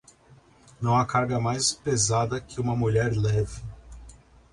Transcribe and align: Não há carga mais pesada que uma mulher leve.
Não 0.81 0.95
há 0.97 1.05
carga 1.05 1.39
mais 1.39 1.73
pesada 1.75 2.41
que 2.41 2.59
uma 2.59 2.75
mulher 2.75 3.15
leve. 3.15 3.61